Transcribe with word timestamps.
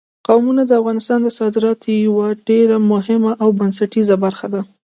قومونه 0.27 0.61
د 0.65 0.71
افغانستان 0.81 1.19
د 1.23 1.29
صادراتو 1.39 1.87
یوه 2.07 2.27
ډېره 2.49 2.77
مهمه 2.91 3.31
او 3.43 3.49
بنسټیزه 3.59 4.15
برخه 4.25 4.47
ده. 4.53 4.61